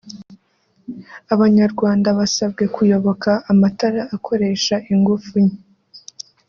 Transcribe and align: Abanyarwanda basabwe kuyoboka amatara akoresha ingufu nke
Abanyarwanda 1.33 2.07
basabwe 2.19 2.63
kuyoboka 2.75 3.31
amatara 3.51 4.01
akoresha 4.15 4.75
ingufu 4.91 5.33
nke 5.43 5.59